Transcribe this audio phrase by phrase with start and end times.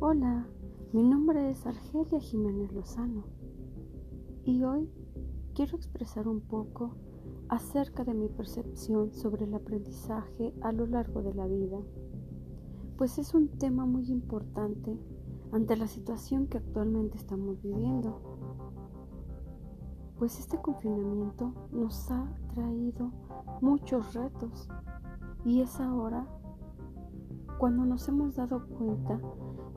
[0.00, 0.46] Hola,
[0.92, 3.24] mi nombre es Argelia Jiménez Lozano
[4.44, 4.88] y hoy
[5.56, 6.94] quiero expresar un poco
[7.48, 11.80] acerca de mi percepción sobre el aprendizaje a lo largo de la vida,
[12.96, 14.96] pues es un tema muy importante
[15.50, 18.20] ante la situación que actualmente estamos viviendo,
[20.16, 23.10] pues este confinamiento nos ha traído
[23.60, 24.68] muchos retos
[25.44, 26.24] y es ahora
[27.58, 29.20] cuando nos hemos dado cuenta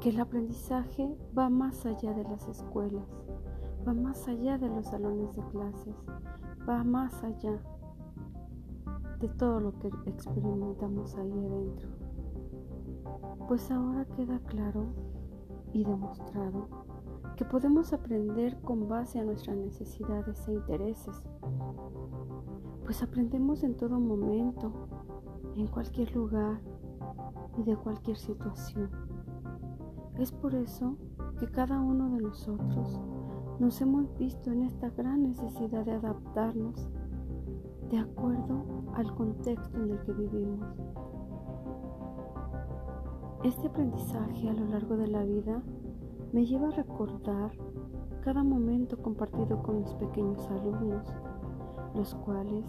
[0.00, 3.06] que el aprendizaje va más allá de las escuelas,
[3.86, 5.94] va más allá de los salones de clases,
[6.66, 7.60] va más allá
[9.20, 11.88] de todo lo que experimentamos ahí adentro.
[13.46, 14.86] Pues ahora queda claro
[15.74, 16.68] y demostrado
[17.36, 21.22] que podemos aprender con base a nuestras necesidades e intereses,
[22.84, 24.72] pues aprendemos en todo momento,
[25.56, 26.58] en cualquier lugar
[27.58, 28.90] y de cualquier situación.
[30.20, 30.98] Es por eso
[31.38, 33.00] que cada uno de nosotros
[33.58, 36.90] nos hemos visto en esta gran necesidad de adaptarnos
[37.88, 38.62] de acuerdo
[38.96, 40.76] al contexto en el que vivimos.
[43.44, 45.62] Este aprendizaje a lo largo de la vida
[46.34, 47.52] me lleva a recordar
[48.20, 51.06] cada momento compartido con mis pequeños alumnos,
[51.94, 52.66] los cuales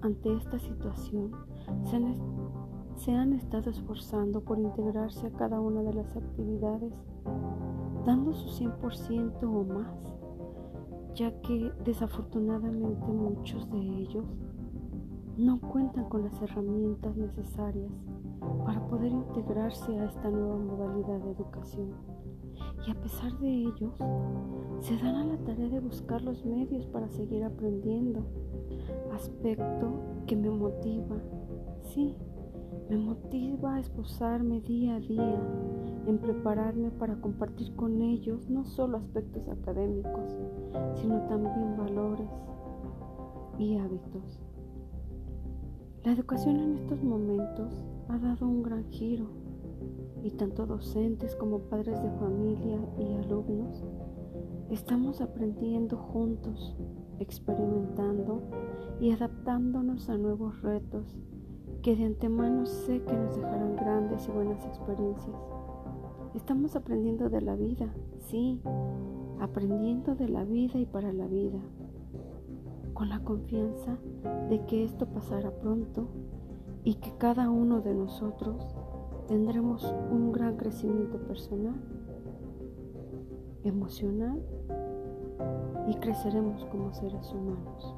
[0.00, 1.30] ante esta situación
[1.84, 2.04] se han
[2.96, 6.92] se han estado esforzando por integrarse a cada una de las actividades,
[8.04, 10.14] dando su 100% o más,
[11.14, 14.24] ya que desafortunadamente muchos de ellos
[15.36, 17.92] no cuentan con las herramientas necesarias
[18.64, 21.90] para poder integrarse a esta nueva modalidad de educación.
[22.86, 23.94] Y a pesar de ellos,
[24.80, 28.24] se dan a la tarea de buscar los medios para seguir aprendiendo,
[29.12, 31.16] aspecto que me motiva,
[31.82, 32.16] sí,
[32.88, 35.40] me motiva a esforzarme día a día
[36.06, 40.36] en prepararme para compartir con ellos no solo aspectos académicos,
[40.94, 42.30] sino también valores
[43.58, 44.40] y hábitos.
[46.04, 49.26] La educación en estos momentos ha dado un gran giro
[50.22, 53.84] y tanto docentes como padres de familia y alumnos
[54.70, 56.76] estamos aprendiendo juntos,
[57.18, 58.42] experimentando
[59.00, 61.16] y adaptándonos a nuevos retos
[61.86, 65.36] que de antemano sé que nos dejarán grandes y buenas experiencias.
[66.34, 68.60] Estamos aprendiendo de la vida, sí,
[69.40, 71.60] aprendiendo de la vida y para la vida,
[72.92, 73.98] con la confianza
[74.48, 76.08] de que esto pasará pronto
[76.82, 78.66] y que cada uno de nosotros
[79.28, 81.80] tendremos un gran crecimiento personal,
[83.62, 84.42] emocional
[85.86, 87.94] y creceremos como seres humanos.